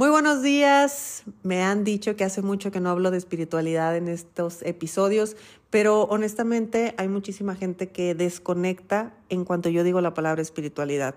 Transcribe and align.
Muy 0.00 0.08
buenos 0.08 0.42
días. 0.42 1.24
Me 1.42 1.62
han 1.62 1.84
dicho 1.84 2.16
que 2.16 2.24
hace 2.24 2.40
mucho 2.40 2.70
que 2.70 2.80
no 2.80 2.88
hablo 2.88 3.10
de 3.10 3.18
espiritualidad 3.18 3.94
en 3.98 4.08
estos 4.08 4.62
episodios, 4.62 5.36
pero 5.68 6.04
honestamente 6.04 6.94
hay 6.96 7.06
muchísima 7.08 7.54
gente 7.54 7.90
que 7.90 8.14
desconecta 8.14 9.12
en 9.28 9.44
cuanto 9.44 9.68
yo 9.68 9.84
digo 9.84 10.00
la 10.00 10.14
palabra 10.14 10.40
espiritualidad. 10.40 11.16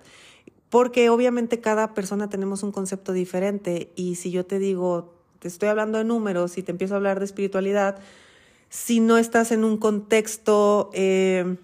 Porque 0.69 1.09
obviamente 1.09 1.61
cada 1.61 1.93
persona 1.93 2.29
tenemos 2.29 2.61
un 2.61 2.73
concepto 2.73 3.13
diferente 3.13 3.89
y 3.96 4.15
si 4.15 4.31
yo 4.31 4.46
te 4.46 4.59
digo, 4.59 5.13
te 5.39 5.47
estoy 5.47 5.70
hablando 5.70 5.97
de 5.97 6.04
números 6.04 6.57
y 6.57 6.61
te 6.61 6.71
empiezo 6.71 6.95
a 6.95 6.97
hablar 6.97 7.20
de 7.20 7.25
espiritualidad, 7.25 8.00
si 8.68 9.00
no 9.00 9.18
estás 9.18 9.54
en 9.54 9.63
un 9.63 9.77
contexto 9.77 10.89
eh, 10.91 11.55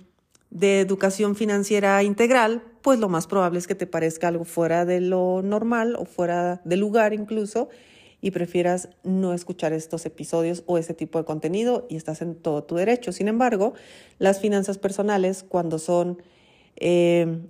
de 0.51 0.79
educación 0.79 1.35
financiera 1.35 2.01
integral, 2.01 2.63
pues 2.81 2.99
lo 2.99 3.09
más 3.09 3.27
probable 3.27 3.59
es 3.59 3.67
que 3.67 3.75
te 3.75 3.87
parezca 3.87 4.27
algo 4.27 4.45
fuera 4.45 4.85
de 4.85 5.01
lo 5.01 5.41
normal 5.41 5.95
o 5.97 6.05
fuera 6.05 6.61
del 6.65 6.79
lugar 6.79 7.13
incluso 7.13 7.69
y 8.21 8.31
prefieras 8.31 8.89
no 9.03 9.33
escuchar 9.33 9.73
estos 9.73 10.05
episodios 10.05 10.63
o 10.65 10.77
ese 10.77 10.93
tipo 10.93 11.19
de 11.19 11.25
contenido 11.25 11.85
y 11.89 11.95
estás 11.95 12.21
en 12.21 12.35
todo 12.35 12.63
tu 12.63 12.75
derecho. 12.75 13.11
Sin 13.11 13.27
embargo, 13.27 13.73
las 14.17 14.39
finanzas 14.39 14.77
personales 14.77 15.43
cuando 15.43 15.79
son 15.79 16.21
eh, 16.75 17.41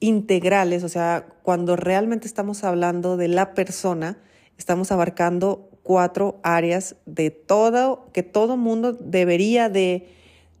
integrales, 0.00 0.82
o 0.84 0.88
sea, 0.88 1.26
cuando 1.42 1.76
realmente 1.76 2.26
estamos 2.26 2.64
hablando 2.64 3.16
de 3.16 3.28
la 3.28 3.54
persona, 3.54 4.18
estamos 4.58 4.90
abarcando 4.90 5.70
cuatro 5.82 6.40
áreas 6.42 6.96
de 7.06 7.30
todo, 7.30 8.10
que 8.12 8.22
todo 8.22 8.56
mundo 8.56 8.92
debería 8.92 9.68
de 9.68 10.08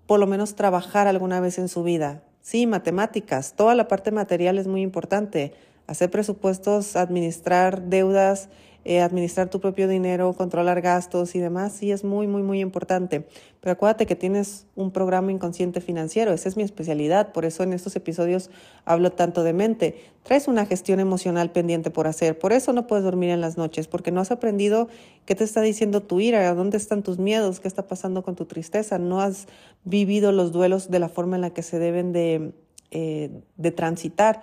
por 0.06 0.20
lo 0.20 0.26
menos 0.26 0.54
trabajar 0.54 1.08
alguna 1.08 1.40
vez 1.40 1.58
en 1.58 1.68
su 1.68 1.82
vida. 1.82 2.22
Sí, 2.44 2.66
matemáticas, 2.66 3.54
toda 3.56 3.74
la 3.74 3.88
parte 3.88 4.10
material 4.10 4.58
es 4.58 4.66
muy 4.66 4.82
importante. 4.82 5.54
Hacer 5.86 6.10
presupuestos, 6.10 6.96
administrar 6.96 7.82
deudas, 7.82 8.48
eh, 8.86 9.00
administrar 9.00 9.48
tu 9.48 9.60
propio 9.60 9.88
dinero, 9.88 10.34
controlar 10.34 10.82
gastos 10.82 11.34
y 11.34 11.38
demás, 11.38 11.72
sí 11.72 11.90
es 11.90 12.04
muy, 12.04 12.26
muy, 12.26 12.42
muy 12.42 12.60
importante. 12.60 13.26
Pero 13.62 13.72
acuérdate 13.72 14.04
que 14.04 14.14
tienes 14.14 14.66
un 14.76 14.90
programa 14.90 15.32
inconsciente 15.32 15.80
financiero, 15.80 16.34
esa 16.34 16.50
es 16.50 16.58
mi 16.58 16.62
especialidad, 16.62 17.32
por 17.32 17.46
eso 17.46 17.62
en 17.62 17.72
estos 17.72 17.96
episodios 17.96 18.50
hablo 18.84 19.10
tanto 19.10 19.42
de 19.42 19.54
mente. 19.54 20.02
Traes 20.22 20.48
una 20.48 20.66
gestión 20.66 21.00
emocional 21.00 21.50
pendiente 21.50 21.90
por 21.90 22.06
hacer, 22.06 22.38
por 22.38 22.52
eso 22.52 22.74
no 22.74 22.86
puedes 22.86 23.06
dormir 23.06 23.30
en 23.30 23.40
las 23.40 23.56
noches, 23.56 23.88
porque 23.88 24.12
no 24.12 24.20
has 24.20 24.30
aprendido 24.30 24.88
qué 25.24 25.34
te 25.34 25.44
está 25.44 25.62
diciendo 25.62 26.02
tu 26.02 26.20
ira, 26.20 26.54
dónde 26.54 26.76
están 26.76 27.02
tus 27.02 27.18
miedos, 27.18 27.60
qué 27.60 27.68
está 27.68 27.86
pasando 27.86 28.22
con 28.22 28.36
tu 28.36 28.44
tristeza, 28.44 28.98
no 28.98 29.22
has 29.22 29.46
vivido 29.84 30.30
los 30.30 30.52
duelos 30.52 30.90
de 30.90 30.98
la 30.98 31.08
forma 31.08 31.36
en 31.36 31.40
la 31.40 31.54
que 31.54 31.62
se 31.62 31.78
deben 31.78 32.12
de, 32.12 32.52
eh, 32.90 33.30
de 33.56 33.70
transitar. 33.70 34.42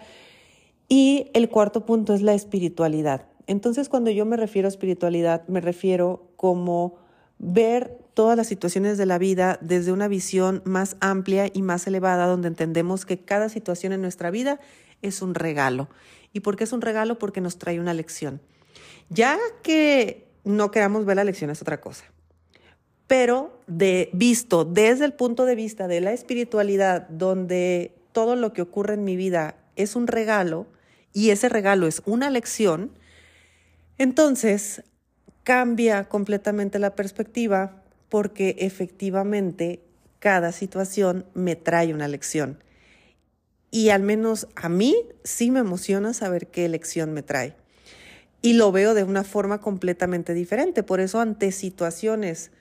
Y 0.93 1.31
el 1.33 1.47
cuarto 1.47 1.85
punto 1.85 2.13
es 2.13 2.21
la 2.21 2.33
espiritualidad. 2.33 3.25
Entonces, 3.47 3.87
cuando 3.87 4.11
yo 4.11 4.25
me 4.25 4.35
refiero 4.35 4.67
a 4.67 4.75
espiritualidad, 4.75 5.47
me 5.47 5.61
refiero 5.61 6.33
como 6.35 6.97
ver 7.39 7.97
todas 8.13 8.35
las 8.35 8.47
situaciones 8.47 8.97
de 8.97 9.05
la 9.05 9.17
vida 9.17 9.57
desde 9.61 9.93
una 9.93 10.09
visión 10.09 10.61
más 10.65 10.97
amplia 10.99 11.49
y 11.53 11.61
más 11.61 11.87
elevada, 11.87 12.25
donde 12.25 12.49
entendemos 12.49 13.05
que 13.05 13.23
cada 13.23 13.47
situación 13.47 13.93
en 13.93 14.01
nuestra 14.01 14.31
vida 14.31 14.59
es 15.01 15.21
un 15.21 15.33
regalo. 15.33 15.87
¿Y 16.33 16.41
por 16.41 16.57
qué 16.57 16.65
es 16.65 16.73
un 16.73 16.81
regalo? 16.81 17.17
Porque 17.17 17.39
nos 17.39 17.57
trae 17.57 17.79
una 17.79 17.93
lección. 17.93 18.41
Ya 19.07 19.39
que 19.63 20.27
no 20.43 20.71
queramos 20.71 21.05
ver 21.05 21.15
la 21.15 21.23
lección 21.23 21.51
es 21.51 21.61
otra 21.61 21.79
cosa. 21.79 22.03
Pero 23.07 23.61
de 23.65 24.09
visto 24.11 24.65
desde 24.65 25.05
el 25.05 25.13
punto 25.13 25.45
de 25.45 25.55
vista 25.55 25.87
de 25.87 26.01
la 26.01 26.11
espiritualidad, 26.11 27.07
donde 27.07 27.95
todo 28.11 28.35
lo 28.35 28.51
que 28.51 28.61
ocurre 28.61 28.95
en 28.95 29.05
mi 29.05 29.15
vida 29.15 29.55
es 29.77 29.95
un 29.95 30.07
regalo 30.07 30.67
y 31.13 31.31
ese 31.31 31.49
regalo 31.49 31.87
es 31.87 32.01
una 32.05 32.29
lección, 32.29 32.91
entonces, 33.97 34.83
cambia 35.43 36.05
completamente 36.05 36.79
la 36.79 36.95
perspectiva 36.95 37.83
porque 38.09 38.55
efectivamente 38.59 39.81
cada 40.19 40.51
situación 40.51 41.25
me 41.33 41.55
trae 41.55 41.93
una 41.93 42.07
lección. 42.07 42.63
Y 43.71 43.89
al 43.89 44.03
menos 44.03 44.47
a 44.55 44.69
mí 44.69 44.95
sí 45.23 45.49
me 45.49 45.59
emociona 45.59 46.13
saber 46.13 46.47
qué 46.47 46.67
lección 46.67 47.13
me 47.13 47.23
trae. 47.23 47.55
Y 48.41 48.53
lo 48.53 48.71
veo 48.71 48.93
de 48.93 49.03
una 49.03 49.23
forma 49.23 49.61
completamente 49.61 50.33
diferente. 50.33 50.83
Por 50.83 50.99
eso 50.99 51.21
ante 51.21 51.51
situaciones 51.51 52.51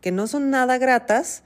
que 0.00 0.12
no 0.12 0.26
son 0.26 0.50
nada 0.50 0.78
gratas, 0.78 1.42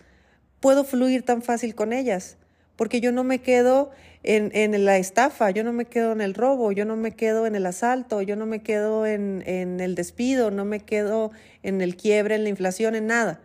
puedo 0.60 0.84
fluir 0.84 1.24
tan 1.24 1.42
fácil 1.42 1.74
con 1.74 1.92
ellas 1.92 2.36
porque 2.76 3.00
yo 3.00 3.12
no 3.12 3.24
me 3.24 3.40
quedo 3.40 3.90
en, 4.22 4.50
en, 4.54 4.84
la 4.84 4.98
estafa, 4.98 5.50
yo 5.50 5.64
no 5.64 5.72
me 5.72 5.84
quedo 5.84 6.12
en 6.12 6.20
el 6.20 6.34
robo, 6.34 6.72
yo 6.72 6.84
no 6.84 6.96
me 6.96 7.12
quedo 7.12 7.46
en 7.46 7.54
el 7.54 7.66
asalto, 7.66 8.22
yo 8.22 8.36
no 8.36 8.46
me 8.46 8.62
quedo 8.62 9.06
en, 9.06 9.42
en 9.46 9.80
el 9.80 9.94
despido, 9.94 10.50
no 10.50 10.64
me 10.64 10.80
quedo 10.80 11.32
en 11.62 11.80
el 11.80 11.96
quiebre, 11.96 12.36
en 12.36 12.44
la 12.44 12.48
inflación, 12.48 12.94
en 12.94 13.06
nada. 13.06 13.40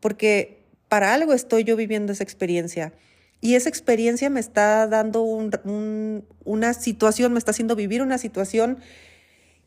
Porque 0.00 0.64
para 0.88 1.14
algo 1.14 1.32
estoy 1.32 1.64
yo 1.64 1.76
viviendo 1.76 2.12
esa 2.12 2.24
experiencia. 2.24 2.92
Y 3.40 3.56
esa 3.56 3.68
experiencia 3.68 4.30
me 4.30 4.40
está 4.40 4.86
dando 4.86 5.22
un, 5.22 6.24
una 6.44 6.72
situación, 6.72 7.32
me 7.32 7.38
está 7.38 7.50
haciendo 7.50 7.76
vivir 7.76 8.00
una 8.00 8.16
situación 8.16 8.78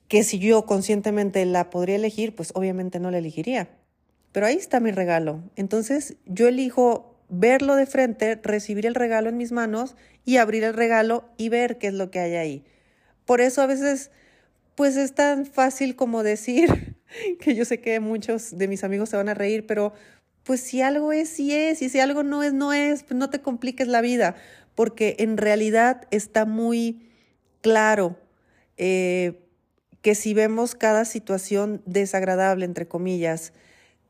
que 0.08 0.24
si 0.24 0.40
yo 0.40 0.66
conscientemente 0.66 1.46
la 1.46 1.70
podría 1.70 1.98
elegir, 1.98 2.36
pues 2.36 2.52
obviamente 2.56 3.00
no 3.00 3.12
la 3.12 3.20
elegiría. 3.20 3.70
Pero 4.32 4.46
ahí 4.46 4.56
está 4.56 4.80
mi 4.80 4.92
regalo. 4.92 5.44
Entonces 5.56 6.16
yo 6.26 6.48
elijo 6.48 7.20
verlo 7.30 7.76
de 7.76 7.86
frente, 7.86 8.40
recibir 8.42 8.86
el 8.86 8.96
regalo 8.96 9.30
en 9.30 9.38
mis 9.38 9.52
manos 9.52 9.96
y 10.28 10.36
abrir 10.36 10.66
el 10.66 10.74
regalo 10.74 11.24
y 11.38 11.48
ver 11.48 11.78
qué 11.78 11.88
es 11.88 11.94
lo 11.94 12.12
que 12.12 12.20
hay 12.20 12.36
ahí. 12.36 12.64
Por 13.26 13.40
eso 13.40 13.62
a 13.62 13.66
veces, 13.66 14.12
pues 14.76 14.98
es 14.98 15.16
tan 15.16 15.46
fácil 15.46 15.96
como 15.96 16.22
decir, 16.22 16.98
que 17.40 17.56
yo 17.56 17.64
sé 17.64 17.80
que 17.80 18.02
muchos 18.02 18.58
de 18.58 18.68
mis 18.68 18.84
amigos 18.84 19.08
se 19.08 19.16
van 19.16 19.30
a 19.30 19.34
reír, 19.34 19.66
pero 19.66 19.94
pues 20.44 20.60
si 20.60 20.82
algo 20.82 21.14
es, 21.14 21.30
sí 21.30 21.56
es, 21.56 21.82
y 21.82 21.88
si 21.88 22.02
algo 22.02 22.24
no 22.24 22.44
es, 22.44 22.52
no 22.52 22.74
es, 22.74 23.04
pues 23.04 23.18
no 23.18 23.30
te 23.30 23.40
compliques 23.40 23.88
la 23.88 24.02
vida, 24.02 24.36
porque 24.76 25.16
en 25.20 25.38
realidad 25.38 26.06
está 26.12 26.44
muy 26.44 27.10
claro 27.62 28.20
eh, 28.76 29.48
que 30.02 30.14
si 30.14 30.34
vemos 30.34 30.76
cada 30.76 31.06
situación 31.06 31.82
desagradable, 31.86 32.66
entre 32.66 32.86
comillas, 32.86 33.54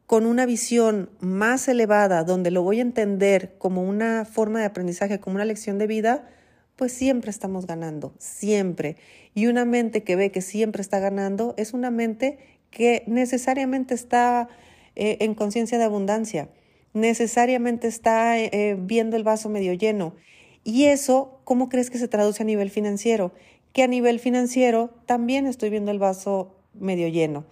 con 0.07 0.25
una 0.25 0.45
visión 0.45 1.09
más 1.19 1.68
elevada, 1.68 2.23
donde 2.23 2.50
lo 2.50 2.63
voy 2.63 2.79
a 2.79 2.81
entender 2.81 3.56
como 3.57 3.84
una 3.84 4.23
forma 4.23 4.59
de 4.59 4.66
aprendizaje, 4.66 5.19
como 5.19 5.35
una 5.35 5.44
lección 5.44 5.78
de 5.78 5.85
vida, 5.85 6.29
pues 6.78 6.94
siempre 6.94 7.29
estamos 7.29 7.68
ganando, 7.68 8.13
siempre. 8.17 8.96
Y 9.35 9.47
una 9.47 9.66
mente 9.66 10.03
que 10.03 10.16
ve 10.16 10.31
que 10.31 10.41
siempre 10.41 10.81
está 10.81 11.00
ganando 11.00 11.53
es 11.57 11.73
una 11.73 11.91
mente 11.91 12.40
que 12.72 13.03
necesariamente 13.06 13.94
está 13.94 14.47
eh, 14.96 15.17
en 15.19 15.35
conciencia 15.35 15.78
de 15.78 15.84
abundancia, 15.84 16.50
necesariamente 16.94 17.88
está 17.88 18.40
eh, 18.40 18.78
viendo 18.79 19.17
el 19.17 19.23
vaso 19.23 19.50
medio 19.50 19.73
lleno. 19.73 20.16
Y 20.63 20.85
eso, 20.85 21.41
¿cómo 21.44 21.67
crees 21.67 21.90
que 21.90 21.97
se 21.97 22.07
traduce 22.07 22.44
a 22.44 22.46
nivel 22.46 22.69
financiero? 22.69 23.34
Que 23.73 23.84
a 23.84 23.88
nivel 23.88 24.19
financiero 24.19 24.90
también 25.06 25.47
estoy 25.47 25.69
viendo 25.69 25.91
el 25.91 26.00
vaso 26.00 26.56
medio 26.73 27.09
lleno 27.09 27.46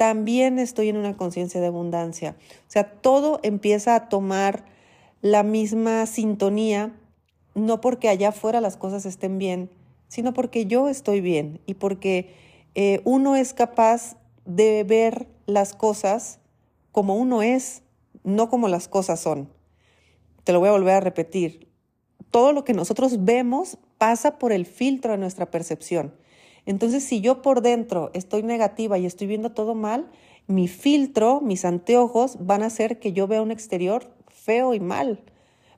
también 0.00 0.58
estoy 0.58 0.88
en 0.88 0.96
una 0.96 1.14
conciencia 1.14 1.60
de 1.60 1.66
abundancia. 1.66 2.34
O 2.60 2.70
sea, 2.70 2.90
todo 2.90 3.38
empieza 3.42 3.94
a 3.94 4.08
tomar 4.08 4.64
la 5.20 5.42
misma 5.42 6.06
sintonía, 6.06 6.98
no 7.54 7.82
porque 7.82 8.08
allá 8.08 8.30
afuera 8.30 8.62
las 8.62 8.78
cosas 8.78 9.04
estén 9.04 9.36
bien, 9.36 9.68
sino 10.08 10.32
porque 10.32 10.64
yo 10.64 10.88
estoy 10.88 11.20
bien 11.20 11.60
y 11.66 11.74
porque 11.74 12.32
eh, 12.74 13.02
uno 13.04 13.36
es 13.36 13.52
capaz 13.52 14.16
de 14.46 14.84
ver 14.84 15.26
las 15.44 15.74
cosas 15.74 16.38
como 16.92 17.16
uno 17.16 17.42
es, 17.42 17.82
no 18.24 18.48
como 18.48 18.68
las 18.68 18.88
cosas 18.88 19.20
son. 19.20 19.52
Te 20.44 20.54
lo 20.54 20.60
voy 20.60 20.70
a 20.70 20.72
volver 20.72 20.94
a 20.94 21.00
repetir. 21.00 21.68
Todo 22.30 22.54
lo 22.54 22.64
que 22.64 22.72
nosotros 22.72 23.26
vemos 23.26 23.76
pasa 23.98 24.38
por 24.38 24.52
el 24.52 24.64
filtro 24.64 25.12
de 25.12 25.18
nuestra 25.18 25.50
percepción. 25.50 26.14
Entonces, 26.66 27.04
si 27.04 27.20
yo 27.20 27.42
por 27.42 27.62
dentro 27.62 28.10
estoy 28.14 28.42
negativa 28.42 28.98
y 28.98 29.06
estoy 29.06 29.26
viendo 29.26 29.52
todo 29.52 29.74
mal, 29.74 30.10
mi 30.46 30.68
filtro, 30.68 31.40
mis 31.40 31.64
anteojos 31.64 32.36
van 32.40 32.62
a 32.62 32.66
hacer 32.66 32.98
que 32.98 33.12
yo 33.12 33.26
vea 33.26 33.42
un 33.42 33.50
exterior 33.50 34.10
feo 34.28 34.74
y 34.74 34.80
mal. 34.80 35.20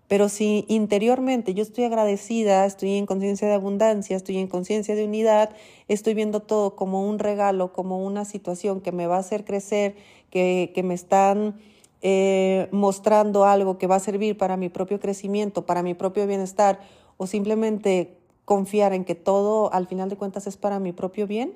Pero 0.08 0.28
si 0.28 0.66
interiormente 0.68 1.54
yo 1.54 1.62
estoy 1.62 1.84
agradecida, 1.84 2.66
estoy 2.66 2.96
en 2.96 3.06
conciencia 3.06 3.48
de 3.48 3.54
abundancia, 3.54 4.16
estoy 4.16 4.38
en 4.38 4.46
conciencia 4.46 4.94
de 4.94 5.04
unidad, 5.04 5.50
estoy 5.88 6.14
viendo 6.14 6.40
todo 6.40 6.76
como 6.76 7.08
un 7.08 7.18
regalo, 7.18 7.72
como 7.72 8.04
una 8.04 8.24
situación 8.24 8.80
que 8.80 8.92
me 8.92 9.06
va 9.06 9.16
a 9.16 9.20
hacer 9.20 9.44
crecer, 9.44 9.96
que, 10.28 10.80
me 10.84 10.94
están 10.94 11.56
eh, 12.02 12.68
mostrando 12.72 13.44
algo 13.44 13.78
que 13.78 13.86
va 13.86 13.96
a 13.96 14.00
servir 14.00 14.36
para 14.36 14.56
mi 14.56 14.68
propio 14.68 15.00
crecimiento, 15.00 15.64
para 15.64 15.82
mi 15.82 15.94
propio 15.94 16.26
bienestar, 16.26 16.80
o 17.16 17.26
simplemente 17.26 18.18
confiar 18.44 18.92
en 18.92 19.04
que 19.04 19.14
todo 19.14 19.72
al 19.72 19.86
final 19.86 20.08
de 20.08 20.16
cuentas 20.16 20.46
es 20.46 20.56
para 20.56 20.78
mi 20.78 20.92
propio 20.92 21.26
bien, 21.26 21.54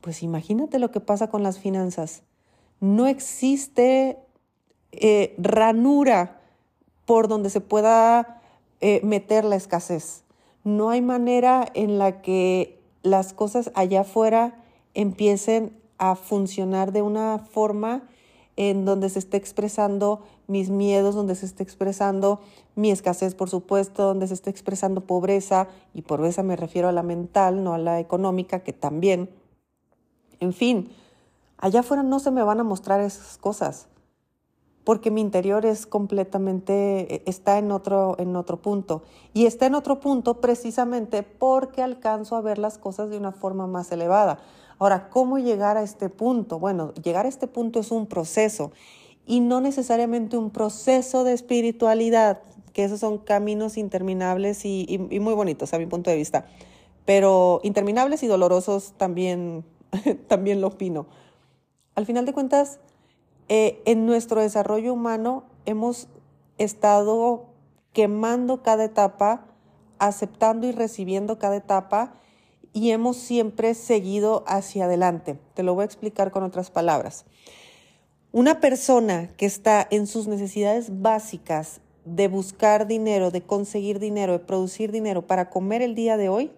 pues 0.00 0.22
imagínate 0.22 0.78
lo 0.78 0.90
que 0.90 1.00
pasa 1.00 1.28
con 1.28 1.42
las 1.42 1.58
finanzas. 1.58 2.22
No 2.80 3.06
existe 3.06 4.18
eh, 4.92 5.34
ranura 5.38 6.40
por 7.04 7.28
donde 7.28 7.50
se 7.50 7.60
pueda 7.60 8.40
eh, 8.80 9.00
meter 9.02 9.44
la 9.44 9.56
escasez. 9.56 10.24
No 10.64 10.90
hay 10.90 11.02
manera 11.02 11.66
en 11.74 11.98
la 11.98 12.22
que 12.22 12.80
las 13.02 13.32
cosas 13.32 13.70
allá 13.74 14.02
afuera 14.02 14.62
empiecen 14.94 15.78
a 15.98 16.14
funcionar 16.16 16.92
de 16.92 17.02
una 17.02 17.38
forma 17.38 18.08
en 18.60 18.84
donde 18.84 19.08
se 19.08 19.18
esté 19.18 19.38
expresando 19.38 20.20
mis 20.46 20.68
miedos, 20.68 21.14
donde 21.14 21.34
se 21.34 21.46
esté 21.46 21.62
expresando 21.62 22.40
mi 22.74 22.90
escasez, 22.90 23.34
por 23.34 23.48
supuesto, 23.48 24.02
donde 24.02 24.28
se 24.28 24.34
esté 24.34 24.50
expresando 24.50 25.00
pobreza, 25.00 25.68
y 25.94 26.02
por 26.02 26.22
esa 26.26 26.42
me 26.42 26.56
refiero 26.56 26.86
a 26.86 26.92
la 26.92 27.02
mental, 27.02 27.64
no 27.64 27.72
a 27.72 27.78
la 27.78 28.00
económica, 28.00 28.62
que 28.62 28.74
también. 28.74 29.30
En 30.40 30.52
fin, 30.52 30.90
allá 31.56 31.80
afuera 31.80 32.02
no 32.02 32.20
se 32.20 32.30
me 32.30 32.42
van 32.42 32.60
a 32.60 32.64
mostrar 32.64 33.00
esas 33.00 33.38
cosas, 33.38 33.88
porque 34.84 35.10
mi 35.10 35.22
interior 35.22 35.64
es 35.64 35.86
completamente, 35.86 37.14
e, 37.14 37.22
está 37.24 37.56
en 37.56 37.72
otro, 37.72 38.14
en 38.18 38.36
otro 38.36 38.58
punto. 38.60 39.04
Y 39.32 39.46
está 39.46 39.64
en 39.64 39.74
otro 39.74 40.00
punto 40.00 40.42
precisamente 40.42 41.22
porque 41.22 41.80
alcanzo 41.80 42.36
a 42.36 42.42
ver 42.42 42.58
las 42.58 42.76
cosas 42.76 43.08
de 43.08 43.16
una 43.16 43.32
forma 43.32 43.66
más 43.66 43.90
elevada. 43.90 44.38
Ahora, 44.80 45.10
¿cómo 45.10 45.38
llegar 45.38 45.76
a 45.76 45.82
este 45.82 46.08
punto? 46.08 46.58
Bueno, 46.58 46.94
llegar 46.94 47.26
a 47.26 47.28
este 47.28 47.46
punto 47.46 47.80
es 47.80 47.90
un 47.90 48.06
proceso 48.06 48.72
y 49.26 49.40
no 49.40 49.60
necesariamente 49.60 50.38
un 50.38 50.48
proceso 50.48 51.22
de 51.22 51.34
espiritualidad, 51.34 52.40
que 52.72 52.84
esos 52.84 52.98
son 52.98 53.18
caminos 53.18 53.76
interminables 53.76 54.64
y, 54.64 54.98
muy 55.20 55.34
bonitos 55.34 55.74
a 55.74 55.78
mi 55.78 55.84
punto 55.84 56.08
de 56.08 56.16
vista, 56.16 56.46
pero 57.04 57.60
interminables 57.62 58.22
y 58.22 58.26
dolorosos 58.26 58.94
también, 58.96 59.66
también 60.28 60.62
lo 60.62 60.68
opino. 60.68 61.06
Al 61.94 62.06
final 62.06 62.24
de 62.24 62.32
cuentas, 62.32 62.80
eh, 63.50 63.82
en 63.84 64.06
nuestro 64.06 64.40
desarrollo 64.40 64.94
humano 64.94 65.44
hemos 65.66 66.08
estado 66.56 67.50
quemando 67.92 68.62
cada 68.62 68.84
etapa, 68.84 69.44
aceptando 69.98 70.66
y 70.66 70.72
recibiendo 70.72 71.38
cada 71.38 71.56
etapa 71.56 72.14
y 72.72 72.90
hemos 72.90 73.16
siempre 73.16 73.74
seguido 73.74 74.44
hacia 74.46 74.84
adelante. 74.84 75.38
Te 75.54 75.62
lo 75.62 75.74
voy 75.74 75.82
a 75.82 75.86
explicar 75.86 76.30
con 76.30 76.42
otras 76.42 76.70
palabras. 76.70 77.24
Una 78.32 78.60
persona 78.60 79.30
que 79.36 79.46
está 79.46 79.86
en 79.90 80.06
sus 80.06 80.28
necesidades 80.28 81.00
básicas 81.00 81.80
de 82.04 82.28
buscar 82.28 82.86
dinero, 82.86 83.30
de 83.30 83.42
conseguir 83.42 83.98
dinero, 83.98 84.34
de 84.34 84.38
producir 84.38 84.92
dinero 84.92 85.26
para 85.26 85.50
comer 85.50 85.82
el 85.82 85.94
día 85.94 86.16
de 86.16 86.28
hoy, 86.28 86.52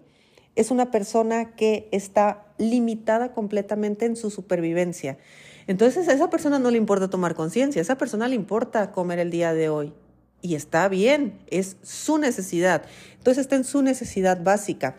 es 0.55 0.71
una 0.71 0.91
persona 0.91 1.55
que 1.55 1.89
está 1.91 2.45
limitada 2.57 3.33
completamente 3.33 4.05
en 4.05 4.15
su 4.15 4.29
supervivencia. 4.29 5.17
Entonces 5.65 6.07
a 6.07 6.13
esa 6.13 6.29
persona 6.29 6.59
no 6.59 6.69
le 6.69 6.77
importa 6.77 7.09
tomar 7.09 7.35
conciencia, 7.35 7.81
a 7.81 7.83
esa 7.83 7.97
persona 7.97 8.27
le 8.27 8.35
importa 8.35 8.91
comer 8.91 9.19
el 9.19 9.31
día 9.31 9.53
de 9.53 9.69
hoy. 9.69 9.93
Y 10.41 10.55
está 10.55 10.89
bien, 10.89 11.39
es 11.47 11.77
su 11.83 12.17
necesidad. 12.17 12.83
Entonces 13.17 13.41
está 13.41 13.55
en 13.55 13.63
su 13.63 13.81
necesidad 13.81 14.43
básica. 14.43 14.97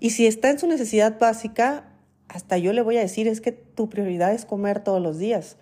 Y 0.00 0.10
si 0.10 0.26
está 0.26 0.50
en 0.50 0.58
su 0.58 0.66
necesidad 0.66 1.18
básica, 1.18 1.84
hasta 2.28 2.58
yo 2.58 2.72
le 2.72 2.82
voy 2.82 2.96
a 2.96 3.00
decir 3.00 3.28
es 3.28 3.40
que 3.40 3.52
tu 3.52 3.88
prioridad 3.88 4.32
es 4.32 4.46
comer 4.46 4.82
todos 4.82 5.00
los 5.00 5.18
días. 5.18 5.56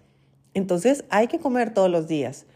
Entonces 0.55 1.05
hay 1.11 1.27
que 1.27 1.39
comer 1.39 1.75
todos 1.75 1.91
los 1.91 2.09
días. 2.09 2.47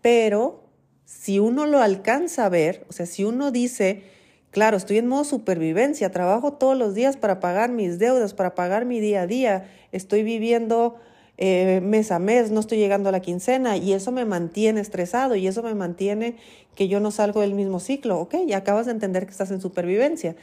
Pero 0.00 0.64
si 1.04 1.38
uno 1.38 1.66
lo 1.66 1.80
alcanza 1.80 2.46
a 2.46 2.48
ver, 2.48 2.84
o 2.88 2.92
sea, 2.92 3.06
si 3.06 3.24
uno 3.24 3.50
dice, 3.50 4.02
claro, 4.50 4.76
estoy 4.76 4.98
en 4.98 5.06
modo 5.06 5.24
supervivencia, 5.24 6.10
trabajo 6.10 6.54
todos 6.54 6.76
los 6.76 6.94
días 6.94 7.16
para 7.16 7.38
pagar 7.38 7.70
mis 7.70 7.98
deudas, 7.98 8.34
para 8.34 8.54
pagar 8.54 8.84
mi 8.86 8.98
día 9.00 9.22
a 9.22 9.26
día, 9.26 9.70
estoy 9.92 10.22
viviendo 10.22 10.96
eh, 11.38 11.80
mes 11.82 12.12
a 12.12 12.18
mes, 12.18 12.50
no 12.50 12.60
estoy 12.60 12.78
llegando 12.78 13.10
a 13.10 13.12
la 13.12 13.20
quincena 13.20 13.76
y 13.76 13.92
eso 13.92 14.10
me 14.10 14.24
mantiene 14.24 14.80
estresado 14.80 15.36
y 15.36 15.46
eso 15.46 15.62
me 15.62 15.74
mantiene 15.74 16.36
que 16.74 16.88
yo 16.88 16.98
no 16.98 17.10
salgo 17.10 17.42
del 17.42 17.54
mismo 17.54 17.78
ciclo. 17.78 18.18
Ok, 18.18 18.36
ya 18.46 18.58
acabas 18.58 18.86
de 18.86 18.92
entender 18.92 19.26
que 19.26 19.32
estás 19.32 19.50
en 19.50 19.60
supervivencia. 19.60 20.34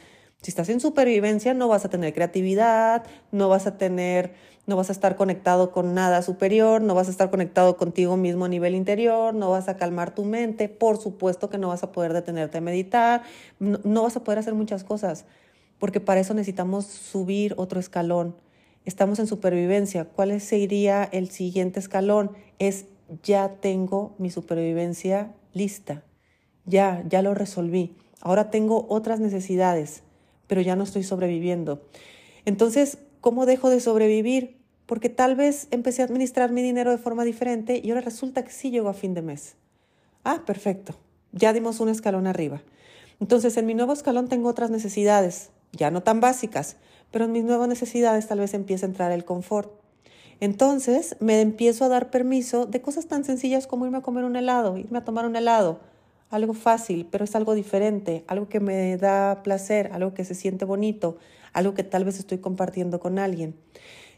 Si 0.44 0.50
estás 0.50 0.68
en 0.68 0.78
supervivencia, 0.78 1.54
no 1.54 1.68
vas 1.68 1.86
a 1.86 1.88
tener 1.88 2.12
creatividad, 2.12 3.04
no 3.32 3.48
vas 3.48 3.66
a 3.66 3.78
tener, 3.78 4.34
no 4.66 4.76
vas 4.76 4.90
a 4.90 4.92
estar 4.92 5.16
conectado 5.16 5.72
con 5.72 5.94
nada 5.94 6.20
superior, 6.20 6.82
no 6.82 6.94
vas 6.94 7.08
a 7.08 7.12
estar 7.12 7.30
conectado 7.30 7.78
contigo 7.78 8.18
mismo 8.18 8.44
a 8.44 8.48
nivel 8.48 8.74
interior, 8.74 9.32
no 9.32 9.48
vas 9.48 9.68
a 9.68 9.78
calmar 9.78 10.14
tu 10.14 10.22
mente, 10.26 10.68
por 10.68 10.98
supuesto 10.98 11.48
que 11.48 11.56
no 11.56 11.68
vas 11.68 11.82
a 11.82 11.92
poder 11.92 12.12
detenerte 12.12 12.58
a 12.58 12.60
meditar, 12.60 13.22
no, 13.58 13.80
no 13.84 14.02
vas 14.02 14.18
a 14.18 14.22
poder 14.22 14.38
hacer 14.38 14.52
muchas 14.52 14.84
cosas, 14.84 15.24
porque 15.78 15.98
para 15.98 16.20
eso 16.20 16.34
necesitamos 16.34 16.84
subir 16.84 17.54
otro 17.56 17.80
escalón. 17.80 18.36
Estamos 18.84 19.20
en 19.20 19.26
supervivencia. 19.26 20.04
¿Cuál 20.04 20.38
sería 20.42 21.04
el 21.04 21.30
siguiente 21.30 21.80
escalón? 21.80 22.32
Es 22.58 22.84
ya 23.22 23.48
tengo 23.62 24.14
mi 24.18 24.28
supervivencia 24.28 25.32
lista. 25.54 26.02
Ya, 26.66 27.02
ya 27.08 27.22
lo 27.22 27.32
resolví. 27.32 27.96
Ahora 28.20 28.50
tengo 28.50 28.84
otras 28.90 29.20
necesidades 29.20 30.02
pero 30.46 30.60
ya 30.60 30.76
no 30.76 30.84
estoy 30.84 31.02
sobreviviendo. 31.02 31.82
Entonces, 32.44 32.98
¿cómo 33.20 33.46
dejo 33.46 33.70
de 33.70 33.80
sobrevivir? 33.80 34.56
Porque 34.86 35.08
tal 35.08 35.34
vez 35.34 35.68
empecé 35.70 36.02
a 36.02 36.04
administrar 36.04 36.52
mi 36.52 36.62
dinero 36.62 36.90
de 36.90 36.98
forma 36.98 37.24
diferente 37.24 37.80
y 37.82 37.90
ahora 37.90 38.02
resulta 38.02 38.44
que 38.44 38.50
sí 38.50 38.70
llego 38.70 38.88
a 38.88 38.94
fin 38.94 39.14
de 39.14 39.22
mes. 39.22 39.56
Ah, 40.24 40.42
perfecto. 40.46 40.94
Ya 41.32 41.52
dimos 41.52 41.80
un 41.80 41.88
escalón 41.88 42.26
arriba. 42.26 42.62
Entonces, 43.20 43.56
en 43.56 43.66
mi 43.66 43.74
nuevo 43.74 43.92
escalón 43.92 44.28
tengo 44.28 44.48
otras 44.48 44.70
necesidades, 44.70 45.50
ya 45.72 45.90
no 45.90 46.02
tan 46.02 46.20
básicas, 46.20 46.76
pero 47.10 47.24
en 47.24 47.32
mis 47.32 47.44
nuevas 47.44 47.68
necesidades 47.68 48.26
tal 48.26 48.40
vez 48.40 48.54
empiece 48.54 48.84
a 48.84 48.88
entrar 48.88 49.12
el 49.12 49.24
confort. 49.24 49.72
Entonces, 50.40 51.16
me 51.20 51.40
empiezo 51.40 51.84
a 51.84 51.88
dar 51.88 52.10
permiso 52.10 52.66
de 52.66 52.82
cosas 52.82 53.06
tan 53.06 53.24
sencillas 53.24 53.66
como 53.66 53.86
irme 53.86 53.98
a 53.98 54.02
comer 54.02 54.24
un 54.24 54.36
helado, 54.36 54.76
irme 54.76 54.98
a 54.98 55.04
tomar 55.04 55.26
un 55.26 55.36
helado, 55.36 55.80
algo 56.34 56.52
fácil, 56.52 57.06
pero 57.10 57.24
es 57.24 57.34
algo 57.36 57.54
diferente, 57.54 58.24
algo 58.26 58.48
que 58.48 58.60
me 58.60 58.96
da 58.96 59.42
placer, 59.42 59.90
algo 59.92 60.14
que 60.14 60.24
se 60.24 60.34
siente 60.34 60.64
bonito, 60.64 61.16
algo 61.52 61.74
que 61.74 61.84
tal 61.84 62.04
vez 62.04 62.18
estoy 62.18 62.38
compartiendo 62.38 63.00
con 63.00 63.18
alguien. 63.18 63.54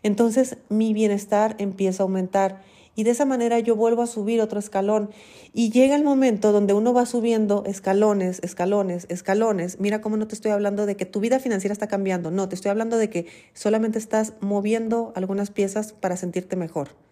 Entonces 0.03 0.59
mi 0.69 0.93
bienestar 0.93 1.55
empieza 1.59 2.03
a 2.03 2.05
aumentar 2.05 2.63
y 2.95 3.05
de 3.05 3.11
esa 3.11 3.27
manera 3.27 3.59
yo 3.59 3.77
vuelvo 3.77 4.03
a 4.03 4.07
subir 4.07 4.41
otro 4.41 4.59
escalón 4.59 5.11
y 5.53 5.71
llega 5.71 5.95
el 5.95 6.03
momento 6.03 6.51
donde 6.51 6.73
uno 6.73 6.95
va 6.95 7.05
subiendo 7.05 7.63
escalones, 7.67 8.41
escalones, 8.43 9.07
escalones. 9.11 9.79
Mira 9.79 10.01
cómo 10.01 10.17
no 10.17 10.27
te 10.27 10.35
estoy 10.35 10.53
hablando 10.53 10.87
de 10.87 10.97
que 10.97 11.05
tu 11.05 11.21
vida 11.21 11.39
financiera 11.39 11.75
está 11.75 11.87
cambiando, 11.87 12.31
no, 12.31 12.49
te 12.49 12.55
estoy 12.55 12.71
hablando 12.71 12.97
de 12.97 13.11
que 13.11 13.27
solamente 13.53 13.99
estás 13.99 14.33
moviendo 14.41 15.13
algunas 15.15 15.51
piezas 15.51 15.93
para 15.93 16.17
sentirte 16.17 16.57
mejor. 16.57 17.06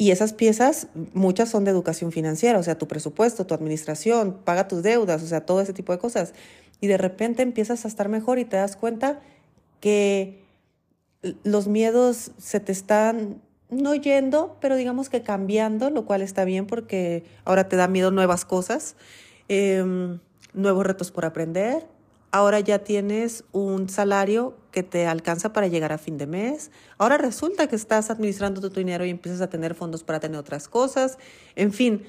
Y 0.00 0.12
esas 0.12 0.32
piezas, 0.32 0.86
muchas 1.12 1.48
son 1.48 1.64
de 1.64 1.72
educación 1.72 2.12
financiera, 2.12 2.60
o 2.60 2.62
sea, 2.62 2.78
tu 2.78 2.86
presupuesto, 2.86 3.46
tu 3.46 3.54
administración, 3.54 4.38
paga 4.44 4.68
tus 4.68 4.84
deudas, 4.84 5.24
o 5.24 5.26
sea, 5.26 5.44
todo 5.44 5.60
ese 5.60 5.72
tipo 5.72 5.92
de 5.92 5.98
cosas. 5.98 6.34
Y 6.80 6.86
de 6.86 6.96
repente 6.96 7.42
empiezas 7.42 7.84
a 7.84 7.88
estar 7.88 8.08
mejor 8.08 8.38
y 8.38 8.44
te 8.44 8.56
das 8.56 8.76
cuenta 8.76 9.20
que 9.80 10.44
los 11.42 11.66
miedos 11.66 12.30
se 12.38 12.60
te 12.60 12.70
están 12.70 13.42
no 13.70 13.94
yendo, 13.94 14.56
pero 14.60 14.76
digamos 14.76 15.08
que 15.08 15.22
cambiando, 15.22 15.90
lo 15.90 16.06
cual 16.06 16.22
está 16.22 16.44
bien 16.44 16.66
porque 16.66 17.24
ahora 17.44 17.68
te 17.68 17.76
da 17.76 17.88
miedo 17.88 18.12
nuevas 18.12 18.44
cosas, 18.44 18.96
em, 19.48 20.20
nuevos 20.54 20.86
retos 20.86 21.10
por 21.10 21.24
aprender, 21.24 21.86
ahora 22.30 22.60
ya 22.60 22.80
tienes 22.80 23.44
un 23.52 23.88
salario 23.88 24.56
que 24.70 24.82
te 24.82 25.06
alcanza 25.06 25.52
para 25.52 25.66
llegar 25.66 25.92
a 25.92 25.98
fin 25.98 26.18
de 26.18 26.26
mes. 26.26 26.70
Ahora 26.98 27.18
resulta 27.18 27.66
que 27.66 27.76
estás 27.76 28.10
administrando 28.10 28.60
tu 28.60 28.68
dinero 28.70 29.04
y 29.04 29.10
empiezas 29.10 29.40
a 29.40 29.50
tener 29.50 29.74
fondos 29.74 30.04
para 30.04 30.20
tener 30.20 30.38
otras 30.38 30.68
cosas. 30.68 31.18
En 31.56 31.72
fin, 31.72 32.04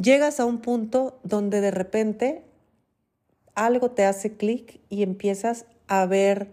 llegas 0.00 0.40
a 0.40 0.44
un 0.44 0.58
punto 0.58 1.18
donde 1.24 1.60
de 1.60 1.70
repente 1.70 2.44
algo 3.54 3.90
te 3.90 4.04
hace 4.04 4.36
clic 4.36 4.80
y 4.88 5.02
empiezas 5.02 5.66
a 5.88 6.06
ver 6.06 6.52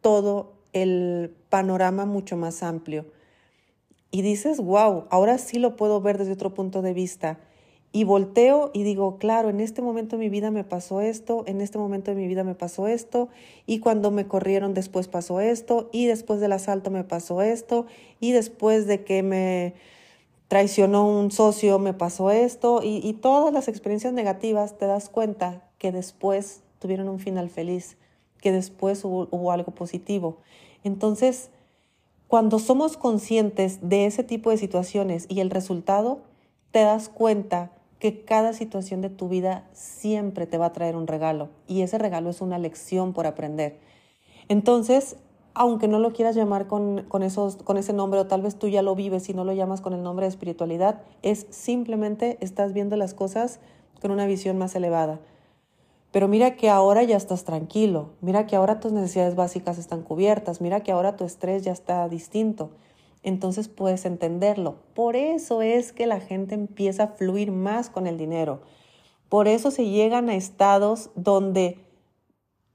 todo 0.00 0.54
el 0.72 1.34
panorama 1.50 2.06
mucho 2.06 2.36
más 2.36 2.62
amplio. 2.62 3.06
Y 4.10 4.22
dices, 4.22 4.60
wow, 4.60 5.06
ahora 5.10 5.38
sí 5.38 5.58
lo 5.58 5.76
puedo 5.76 6.00
ver 6.00 6.18
desde 6.18 6.32
otro 6.32 6.54
punto 6.54 6.82
de 6.82 6.94
vista 6.94 7.40
y 7.94 8.02
volteo 8.02 8.72
y 8.74 8.82
digo, 8.82 9.18
claro, 9.18 9.50
en 9.50 9.60
este 9.60 9.80
momento 9.80 10.16
de 10.16 10.24
mi 10.24 10.28
vida 10.28 10.50
me 10.50 10.64
pasó 10.64 11.00
esto, 11.00 11.44
en 11.46 11.60
este 11.60 11.78
momento 11.78 12.10
de 12.10 12.16
mi 12.16 12.26
vida 12.26 12.42
me 12.42 12.56
pasó 12.56 12.88
esto, 12.88 13.28
y 13.66 13.78
cuando 13.78 14.10
me 14.10 14.26
corrieron 14.26 14.74
después 14.74 15.06
pasó 15.06 15.38
esto, 15.38 15.90
y 15.92 16.06
después 16.06 16.40
del 16.40 16.50
asalto 16.50 16.90
me 16.90 17.04
pasó 17.04 17.40
esto, 17.40 17.86
y 18.18 18.32
después 18.32 18.88
de 18.88 19.04
que 19.04 19.22
me 19.22 19.74
traicionó 20.48 21.08
un 21.08 21.30
socio 21.30 21.78
me 21.78 21.94
pasó 21.94 22.32
esto, 22.32 22.80
y, 22.82 23.12
todas 23.12 23.54
las 23.54 23.68
experiencias 23.68 24.12
negativas 24.12 24.76
te 24.76 24.86
das 24.86 25.08
cuenta 25.08 25.62
que 25.78 25.92
después 25.92 26.64
tuvieron 26.80 27.08
un 27.08 27.20
final 27.20 27.48
feliz, 27.48 27.96
que 28.40 28.50
después 28.50 29.04
hubo, 29.04 29.28
hubo 29.30 29.52
algo 29.52 29.72
positivo. 29.72 30.38
Entonces, 30.82 31.48
cuando 32.26 32.58
somos 32.58 32.96
conscientes 32.96 33.88
de 33.88 34.06
ese 34.06 34.24
tipo 34.24 34.50
de 34.50 34.56
situaciones 34.56 35.26
y 35.28 35.38
el 35.38 35.50
resultado, 35.50 36.22
te 36.72 36.80
das 36.80 37.08
cuenta 37.08 37.70
que 37.98 38.24
cada 38.24 38.52
situación 38.52 39.00
de 39.00 39.10
tu 39.10 39.28
vida 39.28 39.68
siempre 39.72 40.46
te 40.46 40.58
va 40.58 40.66
a 40.66 40.72
traer 40.72 40.96
un 40.96 41.06
regalo 41.06 41.48
y 41.66 41.82
ese 41.82 41.98
regalo 41.98 42.30
es 42.30 42.40
una 42.40 42.58
lección 42.58 43.12
por 43.12 43.26
aprender. 43.26 43.78
Entonces, 44.48 45.16
aunque 45.54 45.88
no 45.88 46.00
lo 46.00 46.12
quieras 46.12 46.34
llamar 46.34 46.66
con, 46.66 47.06
esos, 47.22 47.56
con 47.56 47.76
ese 47.76 47.92
nombre 47.92 48.20
o 48.20 48.26
tal 48.26 48.42
vez 48.42 48.56
tú 48.56 48.68
ya 48.68 48.82
lo 48.82 48.94
vives 48.94 49.28
y 49.28 49.34
no 49.34 49.44
lo 49.44 49.52
llamas 49.52 49.80
con 49.80 49.92
el 49.92 50.02
nombre 50.02 50.24
de 50.24 50.30
espiritualidad, 50.30 51.02
es 51.22 51.46
simplemente 51.50 52.38
estás 52.40 52.72
viendo 52.72 52.96
las 52.96 53.14
cosas 53.14 53.60
con 54.00 54.10
una 54.10 54.26
visión 54.26 54.58
más 54.58 54.74
elevada. 54.74 55.20
Pero 56.10 56.28
mira 56.28 56.56
que 56.56 56.70
ahora 56.70 57.02
ya 57.04 57.16
estás 57.16 57.44
tranquilo, 57.44 58.10
mira 58.20 58.46
que 58.46 58.56
ahora 58.56 58.80
tus 58.80 58.92
necesidades 58.92 59.34
básicas 59.34 59.78
están 59.78 60.02
cubiertas, 60.02 60.60
mira 60.60 60.80
que 60.82 60.92
ahora 60.92 61.16
tu 61.16 61.24
estrés 61.24 61.62
ya 61.62 61.72
está 61.72 62.08
distinto. 62.08 62.70
Entonces 63.24 63.66
puedes 63.68 64.04
entenderlo. 64.04 64.76
Por 64.94 65.16
eso 65.16 65.62
es 65.62 65.92
que 65.92 66.06
la 66.06 66.20
gente 66.20 66.54
empieza 66.54 67.02
a 67.02 67.08
fluir 67.08 67.50
más 67.50 67.90
con 67.90 68.06
el 68.06 68.18
dinero. 68.18 68.60
Por 69.28 69.48
eso 69.48 69.72
se 69.72 69.88
llegan 69.88 70.28
a 70.28 70.36
estados 70.36 71.10
donde 71.16 71.84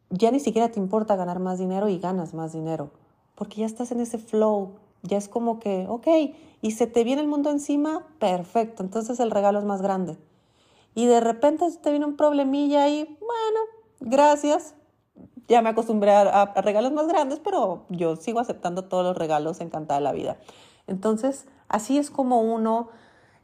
ya 0.10 0.32
ni 0.32 0.40
siquiera 0.40 0.70
te 0.70 0.80
importa 0.80 1.16
ganar 1.16 1.40
más 1.40 1.60
dinero 1.60 1.88
y 1.88 2.00
ganas 2.00 2.34
más 2.34 2.52
dinero, 2.52 2.92
porque 3.36 3.62
ya 3.62 3.66
estás 3.66 3.92
en 3.92 4.00
ese 4.00 4.18
flow, 4.18 4.72
ya 5.04 5.18
es 5.18 5.30
como 5.30 5.60
que, 5.60 5.86
ok, 5.88 6.08
y 6.62 6.72
se 6.72 6.88
te 6.88 7.04
viene 7.04 7.22
el 7.22 7.28
mundo 7.28 7.52
encima, 7.52 8.08
perfecto, 8.20 8.84
entonces 8.84 9.20
el 9.20 9.32
regalo 9.32 9.60
es 9.60 9.66
más 9.66 9.82
grande. 9.82 10.18
Y 10.96 11.06
de 11.06 11.20
repente 11.20 11.66
te 11.82 11.92
viene 11.92 12.08
un 12.08 12.18
problemilla 12.18 12.90
y, 12.90 13.06
bueno, 13.06 13.60
gracias, 14.00 14.74
ya 15.48 15.62
me 15.62 15.70
acostumbré 15.70 16.12
a, 16.12 16.54
regalos 16.62 16.92
más 16.92 17.08
grandes, 17.08 17.40
pero 17.40 17.86
yo 17.90 18.16
sigo 18.16 18.40
aceptando 18.40 18.86
todos 18.86 19.04
los 19.04 19.18
regalos 19.18 19.62
encantada 19.62 20.00
de 20.00 20.04
la 20.04 20.12
vida. 20.12 20.38
Entonces, 20.88 21.48
así 21.68 21.98
es 21.98 22.10
como 22.10 22.42
uno 22.42 22.90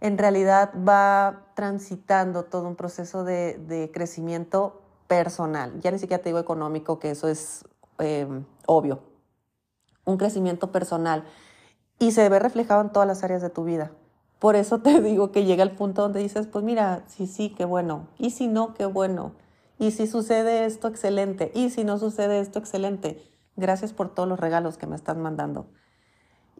en 0.02 0.18
realidad 0.18 0.72
va 0.88 1.48
transitando 1.56 2.44
todo 2.44 2.68
un 2.68 2.76
proceso 2.76 3.24
de, 3.24 3.58
de 3.58 3.92
crecimiento 3.92 4.82
personal. 5.08 5.80
Ya 5.82 5.92
ni 5.92 6.00
siquiera 6.00 6.22
te 6.22 6.30
digo 6.30 6.40
económico, 6.40 7.00
que 7.00 7.12
eso 7.12 7.28
es 7.28 7.66
em, 8.00 8.46
obvio. 8.66 9.00
Un 10.06 10.18
crecimiento 10.18 10.72
personal. 10.72 11.24
Y 12.00 12.12
se 12.12 12.28
ve 12.30 12.40
reflejado 12.40 12.82
en 12.82 12.92
todas 12.92 13.08
las 13.08 13.24
áreas 13.24 13.42
de 13.42 13.50
tu 13.50 13.64
vida. 13.64 13.92
Por 14.40 14.56
eso 14.56 14.80
te 14.80 15.02
digo 15.02 15.32
que 15.32 15.46
llega 15.46 15.64
el 15.64 15.72
punto 15.72 16.02
donde 16.02 16.20
dices, 16.20 16.48
pues 16.48 16.64
mira, 16.64 17.04
sí, 17.08 17.28
sí, 17.28 17.50
qué 17.50 17.66
bueno. 17.66 18.08
Y 18.18 18.32
si 18.32 18.48
no, 18.48 18.74
qué 18.74 18.86
bueno. 18.86 19.34
Y 19.78 19.92
si 19.92 20.08
sucede 20.08 20.66
esto, 20.66 20.88
excelente. 20.88 21.52
Y 21.54 21.70
si 21.70 21.84
no 21.84 21.98
sucede 21.98 22.40
esto, 22.40 22.60
excelente. 22.60 23.22
Gracias 23.56 23.94
por 23.94 24.14
todos 24.14 24.28
los 24.28 24.40
regalos 24.40 24.78
que 24.78 24.88
me 24.88 24.96
están 24.96 25.22
mandando. 25.22 25.68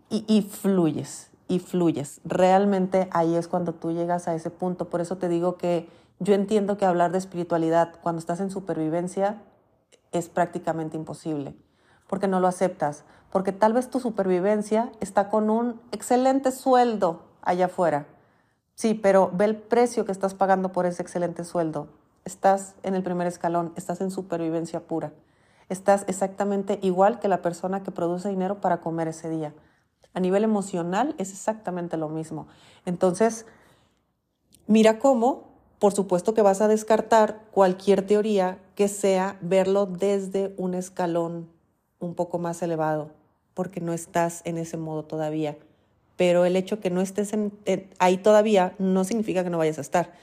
Y, 0.10 0.26
y 0.28 0.42
fluyes, 0.42 1.32
y 1.48 1.60
fluyes. 1.60 2.22
Realmente 2.24 3.08
ahí 3.12 3.36
es 3.36 3.48
cuando 3.48 3.74
tú 3.74 3.92
llegas 3.92 4.28
a 4.28 4.36
ese 4.36 4.50
punto. 4.50 4.90
Por 4.90 5.02
eso 5.02 5.18
te 5.18 5.30
digo 5.30 5.58
que 5.58 5.90
yo 6.20 6.34
entiendo 6.34 6.78
que 6.78 6.86
hablar 6.86 7.12
de 7.12 7.18
espiritualidad 7.18 7.94
cuando 8.02 8.20
estás 8.20 8.40
en 8.40 8.50
supervivencia 8.50 9.42
es 10.12 10.30
prácticamente 10.30 10.96
imposible, 10.96 11.56
porque 12.08 12.28
no 12.28 12.40
lo 12.40 12.48
aceptas, 12.48 13.04
porque 13.32 13.52
tal 13.52 13.74
vez 13.74 13.90
tu 13.90 14.00
supervivencia 14.00 14.92
está 15.02 15.30
con 15.30 15.50
un 15.50 15.82
excelente 15.92 16.52
sueldo 16.52 17.24
allá 17.42 17.66
afuera. 17.66 18.08
Sí, 18.76 18.94
pero 18.94 19.30
ve 19.34 19.46
el 19.46 19.58
precio 19.58 20.06
que 20.06 20.12
estás 20.12 20.34
pagando 20.34 20.72
por 20.72 20.86
ese 20.86 21.02
excelente 21.02 21.44
sueldo. 21.44 21.90
Estás 22.26 22.76
en 22.84 22.96
el 22.96 23.04
primer 23.04 23.28
escalón, 23.28 23.72
estás 23.76 24.02
en 24.02 24.12
supervivencia 24.12 24.82
pura. 24.82 25.14
Estás 25.70 26.04
exactamente 26.08 26.80
igual 26.82 27.20
que 27.20 27.28
la 27.28 27.42
persona 27.42 27.84
que 27.84 27.92
produce 27.92 28.30
dinero 28.30 28.60
para 28.60 28.82
comer 28.82 29.08
ese 29.08 29.30
día. 29.30 29.54
A 30.14 30.20
nivel 30.20 30.44
emocional 30.44 31.16
es 31.18 31.32
exactamente 31.32 31.98
lo 31.98 32.10
mismo. 32.10 32.48
Entonces, 32.86 33.46
mira 34.68 35.00
cómo 35.00 35.56
por 35.80 35.94
supuesto 35.94 36.34
que 36.34 36.42
vas 36.42 36.62
a 36.62 36.68
descartar 36.68 37.42
cualquier 37.52 38.06
teoría 38.06 38.60
que 38.76 38.88
sea 38.88 39.38
verlo 39.42 39.86
desde 39.86 40.54
un 40.58 40.74
escalón 40.74 41.50
un 42.00 42.16
poco 42.16 42.40
más 42.40 42.62
elevado, 42.62 43.12
porque 43.54 43.82
no 43.82 43.94
estás 43.94 44.42
en 44.46 44.58
ese 44.58 44.78
modo 44.78 45.04
todavía. 45.04 45.58
Pero 46.16 46.46
el 46.46 46.56
hecho 46.56 46.80
que 46.80 46.90
no 46.90 47.02
estés 47.02 47.34
ahí 48.00 48.18
todavía 48.18 48.74
no 48.80 49.04
significa 49.04 49.44
que 49.44 49.50
no 49.50 49.58
vayas 49.58 49.78
a 49.78 49.82
estar. 49.82 50.14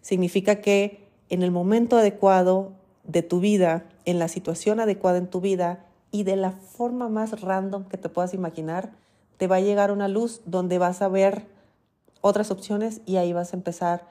Significa 0.00 0.62
que 0.62 1.09
en 1.30 1.42
el 1.42 1.50
momento 1.50 1.96
adecuado 1.96 2.72
de 3.04 3.22
tu 3.22 3.40
vida, 3.40 3.84
en 4.04 4.18
la 4.18 4.28
situación 4.28 4.80
adecuada 4.80 5.18
en 5.18 5.28
tu 5.28 5.40
vida 5.40 5.86
y 6.10 6.24
de 6.24 6.36
la 6.36 6.50
forma 6.50 7.08
más 7.08 7.40
random 7.40 7.84
que 7.84 7.96
te 7.96 8.08
puedas 8.08 8.34
imaginar, 8.34 8.90
te 9.36 9.46
va 9.46 9.56
a 9.56 9.60
llegar 9.60 9.90
una 9.90 10.08
luz 10.08 10.42
donde 10.44 10.78
vas 10.78 11.00
a 11.00 11.08
ver 11.08 11.46
otras 12.20 12.50
opciones 12.50 13.00
y 13.06 13.16
ahí 13.16 13.32
vas 13.32 13.54
a 13.54 13.56
empezar 13.56 14.08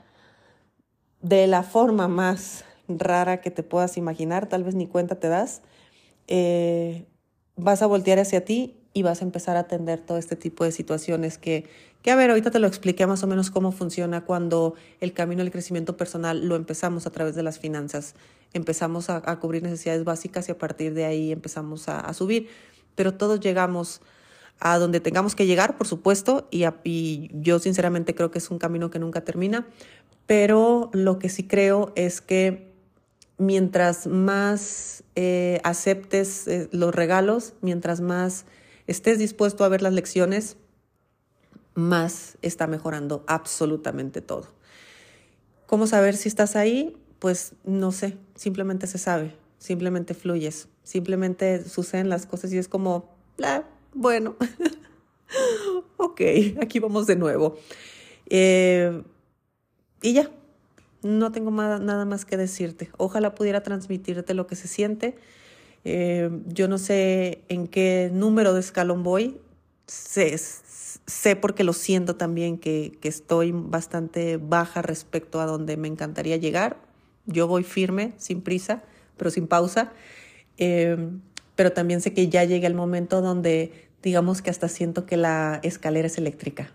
de 1.21 1.45
la 1.47 1.63
forma 1.63 2.07
más 2.07 2.63
rara 2.87 3.41
que 3.41 3.51
te 3.51 3.61
puedas 3.61 3.97
imaginar, 3.97 4.47
tal 4.47 4.63
vez 4.63 4.73
ni 4.73 4.87
cuenta 4.87 5.19
te 5.19 5.27
das, 5.27 5.61
eh, 6.27 7.05
vas 7.55 7.81
a 7.81 7.87
voltear 7.87 8.17
hacia 8.17 8.45
ti 8.45 8.78
y 8.93 9.03
vas 9.03 9.21
a 9.21 9.25
empezar 9.25 9.55
a 9.55 9.61
atender 9.61 9.99
todo 9.99 10.17
este 10.17 10.35
tipo 10.35 10.63
de 10.63 10.71
situaciones 10.71 11.37
que, 11.37 11.69
que, 12.01 12.11
a 12.11 12.15
ver, 12.15 12.29
ahorita 12.29 12.51
te 12.51 12.59
lo 12.59 12.67
expliqué 12.67 13.05
más 13.05 13.23
o 13.23 13.27
menos 13.27 13.51
cómo 13.51 13.71
funciona 13.71 14.25
cuando 14.25 14.75
el 14.99 15.13
camino 15.13 15.43
del 15.43 15.51
crecimiento 15.51 15.97
personal 15.97 16.47
lo 16.47 16.55
empezamos 16.55 17.05
a 17.05 17.11
través 17.11 17.35
de 17.35 17.43
las 17.43 17.59
finanzas. 17.59 18.15
Empezamos 18.53 19.09
a, 19.09 19.21
cubrir 19.39 19.61
necesidades 19.61 20.03
básicas 20.03 20.49
y 20.49 20.51
a 20.51 20.57
partir 20.57 20.93
de 20.93 21.05
ahí 21.05 21.31
empezamos 21.31 21.87
a, 21.87 22.11
subir. 22.13 22.49
Pero 22.95 23.13
todos 23.13 23.39
llegamos 23.39 24.01
a 24.59 24.77
donde 24.79 24.99
tengamos 24.99 25.35
que 25.35 25.45
llegar, 25.45 25.77
por 25.77 25.87
supuesto, 25.87 26.47
y, 26.51 26.65
y 26.83 27.29
yo 27.33 27.59
sinceramente 27.59 28.15
creo 28.15 28.31
que 28.31 28.39
es 28.39 28.49
un 28.49 28.57
camino 28.57 28.89
que 28.89 28.99
nunca 28.99 29.21
termina, 29.21 29.67
pero 30.25 30.89
lo 30.93 31.17
que 31.17 31.29
sí 31.29 31.47
creo 31.47 31.93
es 31.95 32.21
que 32.21 32.69
mientras 33.39 34.05
más 34.05 35.03
eh, 35.15 35.59
aceptes 35.63 36.47
eh, 36.47 36.69
los 36.71 36.93
regalos, 36.93 37.53
mientras 37.61 38.01
más 38.01 38.45
estés 38.89 39.19
dispuesto 39.19 39.63
a 39.63 39.69
ver 39.69 39.81
las 39.81 39.93
lecciones, 39.93 40.57
más 41.75 42.37
está 42.41 42.67
mejorando 42.67 43.23
absolutamente 43.27 44.21
todo. 44.21 44.47
¿Cómo 45.67 45.85
saber 45.85 46.17
si 46.17 46.27
estás 46.27 46.55
ahí? 46.55 46.97
Pues 47.19 47.53
no 47.63 47.91
sé, 47.91 48.17
simplemente 48.35 48.87
se 48.87 48.97
sabe, 48.97 49.35
simplemente 49.59 50.13
fluyes, 50.13 50.67
simplemente 50.83 51.63
suceden 51.67 52.09
las 52.09 52.25
cosas 52.25 52.51
y 52.51 52.57
es 52.57 52.67
como, 52.67 53.09
ah, 53.43 53.63
bueno, 53.93 54.35
ok, 55.97 56.21
aquí 56.61 56.79
vamos 56.79 57.05
de 57.05 57.15
nuevo. 57.15 57.57
Eh, 58.27 59.03
y 60.01 60.13
ya, 60.13 60.31
no 61.03 61.31
tengo 61.31 61.51
nada 61.51 62.05
más 62.05 62.25
que 62.25 62.37
decirte. 62.37 62.89
Ojalá 62.97 63.35
pudiera 63.35 63.61
transmitirte 63.61 64.33
lo 64.33 64.47
que 64.47 64.55
se 64.55 64.67
siente. 64.67 65.15
Eh, 65.85 66.29
yo 66.47 66.67
no 66.67 66.77
sé 66.77 67.43
en 67.47 67.67
qué 67.67 68.09
número 68.13 68.53
de 68.53 68.59
escalón 68.59 69.03
voy. 69.03 69.39
Sé, 69.87 70.37
sé 70.37 71.35
porque 71.35 71.63
lo 71.63 71.73
siento 71.73 72.15
también 72.15 72.57
que, 72.57 72.97
que, 73.01 73.09
estoy 73.09 73.51
bastante 73.51 74.37
baja 74.37 74.81
respecto 74.81 75.41
a 75.41 75.45
donde 75.45 75.77
me 75.77 75.87
encantaría 75.87 76.37
llegar. 76.37 76.77
Yo 77.25 77.47
voy 77.47 77.63
firme, 77.63 78.13
sin 78.17 78.41
prisa, 78.41 78.83
pero 79.17 79.31
sin 79.31 79.47
pausa. 79.47 79.91
Eh, 80.57 81.09
pero 81.55 81.73
también 81.73 82.01
sé 82.01 82.13
que 82.13 82.29
ya 82.29 82.43
llega 82.43 82.67
el 82.67 82.75
momento 82.75 83.21
donde 83.21 83.89
digamos 84.01 84.41
que 84.41 84.49
hasta 84.49 84.67
siento 84.67 85.05
que 85.05 85.17
la 85.17 85.59
escalera 85.63 86.07
es 86.07 86.17
eléctrica. 86.17 86.71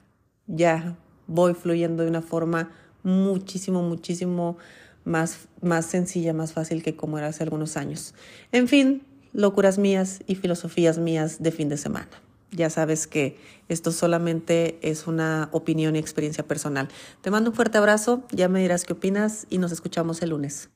Ya 0.46 0.96
voy 1.26 1.54
fluyendo 1.54 2.02
de 2.02 2.10
una 2.10 2.22
forma 2.22 2.70
muchísimo, 3.02 3.82
muchísimo 3.82 4.56
más, 5.04 5.48
más 5.60 5.86
sencilla, 5.86 6.32
más 6.32 6.52
fácil 6.52 6.82
que 6.82 6.96
como 6.96 7.18
era 7.18 7.28
hace 7.28 7.42
algunos 7.42 7.76
años. 7.76 8.14
En 8.52 8.68
fin, 8.68 9.02
locuras 9.32 9.78
mías 9.78 10.20
y 10.26 10.34
filosofías 10.36 10.98
mías 10.98 11.42
de 11.42 11.52
fin 11.52 11.68
de 11.68 11.76
semana. 11.76 12.08
Ya 12.50 12.70
sabes 12.70 13.06
que 13.06 13.36
esto 13.68 13.90
solamente 13.90 14.78
es 14.80 15.06
una 15.06 15.48
opinión 15.52 15.96
y 15.96 15.98
experiencia 15.98 16.46
personal. 16.46 16.88
Te 17.20 17.30
mando 17.30 17.50
un 17.50 17.56
fuerte 17.56 17.78
abrazo, 17.78 18.24
ya 18.30 18.48
me 18.48 18.60
dirás 18.60 18.84
qué 18.84 18.92
opinas 18.92 19.46
y 19.50 19.58
nos 19.58 19.72
escuchamos 19.72 20.22
el 20.22 20.30
lunes. 20.30 20.70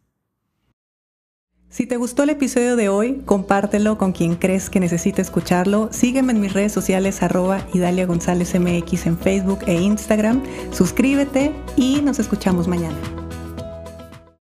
Si 1.70 1.86
te 1.86 1.98
gustó 1.98 2.22
el 2.22 2.30
episodio 2.30 2.76
de 2.76 2.88
hoy, 2.88 3.22
compártelo 3.26 3.98
con 3.98 4.12
quien 4.12 4.36
crees 4.36 4.70
que 4.70 4.80
necesite 4.80 5.20
escucharlo. 5.20 5.90
Sígueme 5.92 6.32
en 6.32 6.40
mis 6.40 6.54
redes 6.54 6.72
sociales 6.72 7.22
arroba 7.22 7.66
Idalia 7.74 8.06
González 8.06 8.58
MX 8.58 9.06
en 9.06 9.18
Facebook 9.18 9.60
e 9.66 9.74
Instagram. 9.74 10.42
Suscríbete 10.72 11.52
y 11.76 12.00
nos 12.00 12.18
escuchamos 12.18 12.66
mañana. 12.68 12.96